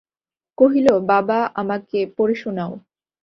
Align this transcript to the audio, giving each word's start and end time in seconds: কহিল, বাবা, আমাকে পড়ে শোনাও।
কহিল, 0.57 0.87
বাবা, 1.09 1.39
আমাকে 1.55 1.99
পড়ে 2.17 2.35
শোনাও। 2.35 2.71